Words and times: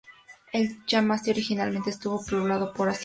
Al 0.51 0.65
Qamishli, 0.89 1.29
originalmente, 1.29 1.91
estuvo 1.91 2.25
poblado 2.25 2.73
por 2.73 2.89
asirios. 2.89 2.99